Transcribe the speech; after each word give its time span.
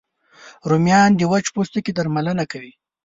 رومیان 0.69 1.09
د 1.15 1.21
وچ 1.31 1.45
پوستکي 1.53 1.91
درملنه 1.97 2.45
کوي 2.51 2.73